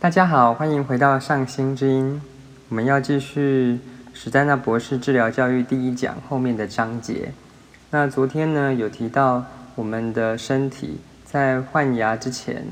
[0.00, 2.22] 大家好，欢迎回到上心之音。
[2.70, 3.78] 我们要继续
[4.14, 7.34] 史丹纳博士治疗教育第一讲后面的章节。
[7.90, 9.44] 那昨天呢，有提到
[9.74, 12.64] 我们的身体在换牙之前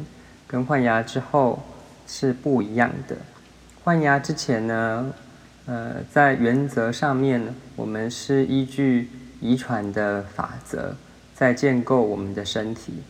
[0.46, 1.62] 跟换牙之后
[2.06, 3.14] 是不一样的。
[3.84, 5.12] 换牙之前呢，
[5.66, 9.10] 呃，在原则上面，我们是依据
[9.42, 10.96] 遗传的法则
[11.34, 13.02] 在建构我们的身体。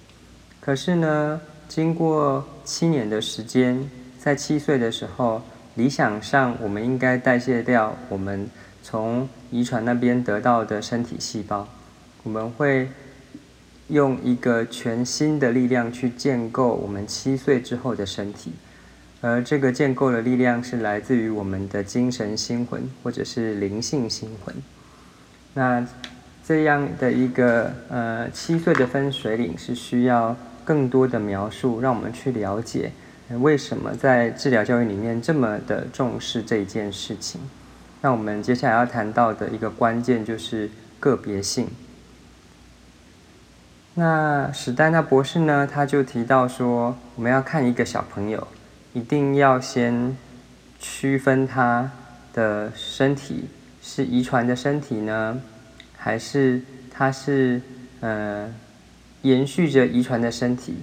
[0.60, 3.88] 可是呢，经过七年的时间。
[4.18, 5.42] 在七岁的时候，
[5.76, 8.48] 理想上我们应该代谢掉我们
[8.82, 11.68] 从遗传那边得到的身体细胞，
[12.24, 12.90] 我们会
[13.86, 18.52] 用一个全新的力量去建构我们七岁之后的身体，
[19.20, 24.54] 而这个建构的力量是来自于我们的精神心魂或者是灵性心魂。
[25.54, 25.86] 那
[26.44, 32.90] 这样的一个呃七岁的分水岭是需要更多的描述，让我们去了解。
[33.36, 37.40] 为什么在治疗教育里面这么的重视这一件事情？
[38.00, 41.68] 那我们接下来要谈到的一个关键就是个别性。
[43.94, 48.46] 那史丹纳博士呢，他就提到说，我们要看一个小朋友，
[48.92, 50.16] 一定要先
[50.78, 51.90] 区分他
[52.32, 53.48] 的身体
[53.82, 55.42] 是遗传的身体呢，
[55.96, 57.60] 还是他是
[58.00, 58.54] 呃
[59.22, 60.76] 延续着遗传的身体？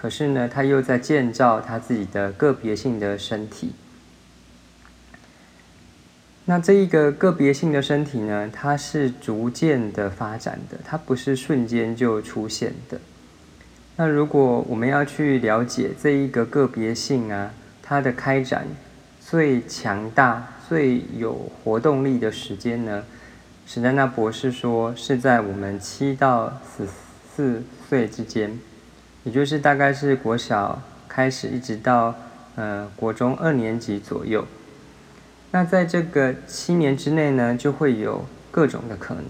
[0.00, 3.72] 可是呢，他又在建造他自己的个别性的身体。
[6.44, 13.00] 那这一个个别性的身体呢，它是逐渐的发展的，它不是瞬间就出现的。
[13.96, 17.50] 那如果我们要去了解这一个个别性啊，
[17.82, 18.68] 它的开展
[19.20, 23.04] 最强大、最有活动力的时间呢，
[23.66, 26.86] 史丹纳博士说是在我们七到十
[27.34, 28.58] 四岁之间。
[29.24, 32.14] 也就是大概是国小开始，一直到
[32.56, 34.46] 呃国中二年级左右。
[35.50, 39.24] 那在这个七年之内呢，就会有各种的可能。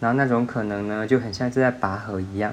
[0.00, 2.52] 然后那种可能呢，就很像是在拔河一样，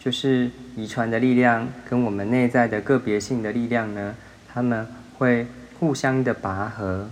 [0.00, 4.14] 就是遗传的力量跟我们内在的个别性的力量呢，
[4.52, 4.86] 他们
[5.16, 5.46] 会
[5.78, 7.08] 互相的拔河。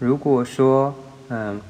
[0.00, 0.94] 如果说
[1.28, 1.60] 嗯，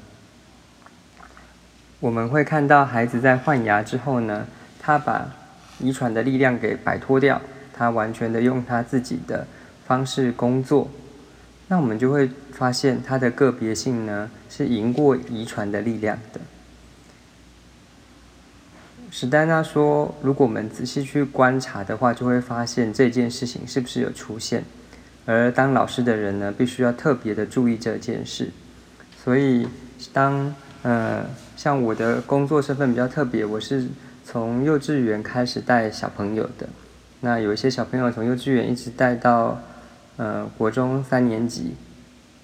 [2.00, 4.46] 我们会看到孩子在换牙之后呢，
[4.80, 5.28] 他把
[5.82, 7.42] 遗传的力量给摆脱掉，
[7.74, 9.46] 他完全的用他自己的
[9.84, 10.88] 方式工作，
[11.68, 16.40] 那我们就会发现他的个别性呢是赢过遗传的力量的。
[19.10, 24.64] 史丹纳说，如果我们仔细去观察的话，就会发现这件事情是不是有出现，
[25.26, 28.50] 而当老师的人呢，必须要特别的注意这件事。
[29.22, 29.68] 所以，
[30.12, 31.26] 当呃
[31.56, 33.88] 像我的工作身份比较特别，我是。
[34.24, 36.68] 从幼稚园开始带小朋友的，
[37.20, 39.60] 那有一些小朋友从幼稚园一直带到，
[40.16, 41.74] 呃，国中三年级，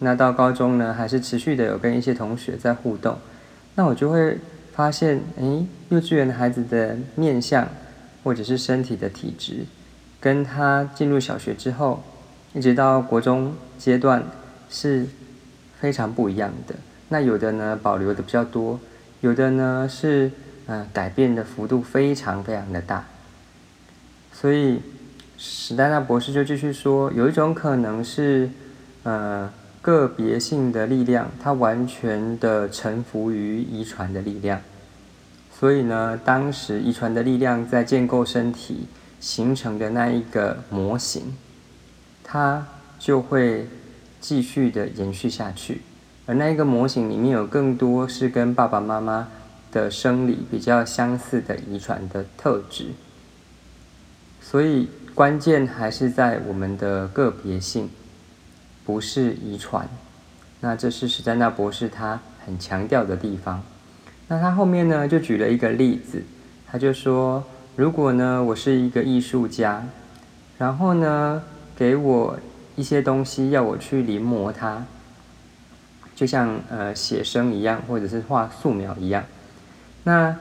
[0.00, 3.16] 那到高中呢，还是持续的有跟一些同学在互动，
[3.76, 4.38] 那我就会
[4.72, 7.68] 发现，诶，幼稚园的孩子的面相
[8.24, 9.64] 或者是身体的体质，
[10.20, 12.02] 跟他进入小学之后，
[12.54, 14.24] 一直到国中阶段
[14.68, 15.06] 是
[15.80, 16.74] 非常不一样的。
[17.08, 18.80] 那有的呢保留的比较多，
[19.20, 20.30] 有的呢是。
[20.70, 23.06] 嗯，改变的幅度非常非常的大，
[24.34, 24.82] 所以
[25.38, 28.50] 史丹纳博士就继续说，有一种可能是，
[29.02, 34.60] 呃，个别性的力量，它完全的臣服于遗传的力量，
[35.58, 41.34] 所以呢，当时遗传的力量在建构身体形成的那一个模型，
[42.22, 42.66] 它
[42.98, 43.66] 就会
[44.20, 45.80] 继续的延续下去，
[46.26, 49.28] 而那一个模型里面有更多是跟爸爸妈妈。
[49.70, 52.86] 的生理比较相似的遗传的特质，
[54.40, 57.90] 所以关键还是在我们的个别性，
[58.84, 59.88] 不是遗传。
[60.60, 63.62] 那这是史丹纳博士他很强调的地方。
[64.28, 66.22] 那他后面呢就举了一个例子，
[66.66, 67.44] 他就说，
[67.76, 69.86] 如果呢我是一个艺术家，
[70.58, 71.42] 然后呢
[71.76, 72.38] 给我
[72.76, 74.84] 一些东西要我去临摹它，
[76.14, 79.24] 就像呃写生一样，或者是画素描一样。
[80.04, 80.34] 那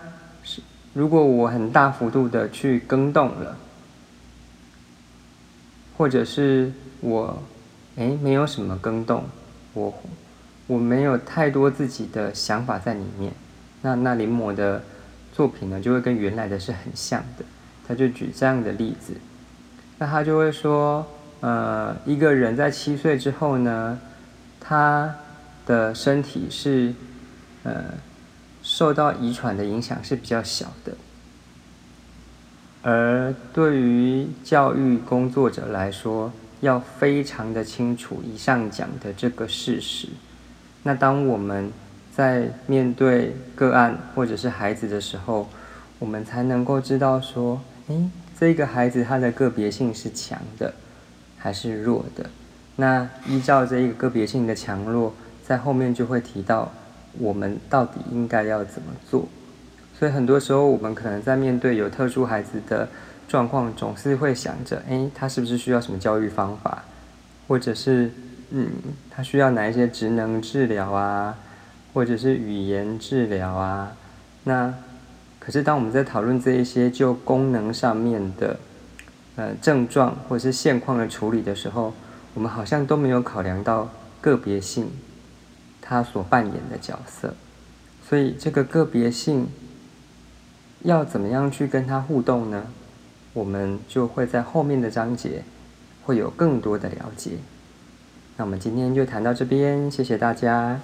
[0.44, 0.62] 是
[0.94, 3.58] 如果我很大幅度的去更动了，
[5.98, 6.72] 或者是
[7.02, 7.44] 我
[7.98, 9.26] 哎没有什么更动，
[9.74, 9.94] 我
[10.68, 13.34] 我没有太多自己的想法在里面，
[13.82, 14.82] 那那临摹的
[15.34, 17.46] 作品呢就会跟原来的是很像的。
[17.88, 19.14] 他就举这样的例子，
[19.98, 21.06] 那他就会说，
[21.42, 24.00] 呃，一个人在七岁之后呢，
[24.60, 25.16] 他
[25.66, 26.94] 的身体是
[27.64, 27.84] 呃。
[28.78, 30.94] 受到遗传的影响是比较小的，
[32.84, 36.32] 而对于教育工作者来说，
[36.62, 40.10] 要非常的清楚以上讲的这个事实。
[40.84, 41.72] 那当我们
[42.16, 45.50] 在面对个案或者是孩子的时候，
[45.98, 48.08] 我们才能够知道说，诶，
[48.40, 50.76] 这个孩子他的个别性是强的
[51.40, 52.30] 还是弱的？
[52.76, 56.72] 那依照这一个个别性的强弱，在后面就会提到
[57.20, 59.28] 我们到底应该要怎么做。
[59.98, 62.88] 所以很多时候，我们可能在面对有特殊孩子的
[63.28, 66.84] 状况，总是会想着，诶，他是不是需要什么教育方法，
[67.48, 68.12] 或者是，
[68.52, 68.70] 嗯，
[69.10, 71.36] 他需要哪一些职能治疗啊，
[71.94, 73.94] 或者是语言治疗啊？
[74.44, 74.74] 那
[75.40, 78.60] 可是当我们在讨论这一些就功能上面的，
[79.36, 81.94] 呃，症状或者是现况的处理的时候，
[82.36, 83.90] 我们好像都没有考量到
[84.22, 84.92] 个别性，
[85.88, 87.34] 他所扮演的角色。
[88.08, 89.48] 所以这个个别性。
[90.84, 92.68] 要怎么样去跟他互动呢？
[93.34, 95.44] 我们就会在后面的章节
[96.06, 97.32] 会有更多的了解。
[98.38, 100.80] 那我们今天就谈到这边，谢谢大家。